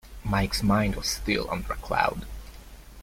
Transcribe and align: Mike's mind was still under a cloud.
Mike's 0.23 0.63
mind 0.63 0.95
was 0.95 1.07
still 1.07 1.45
under 1.51 1.73
a 1.73 1.75
cloud. 1.75 2.25